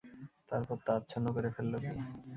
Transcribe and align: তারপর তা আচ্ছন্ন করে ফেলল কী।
তারপর 0.49 0.77
তা 0.85 0.91
আচ্ছন্ন 0.99 1.27
করে 1.35 1.49
ফেলল 1.55 1.73
কী। 1.83 1.91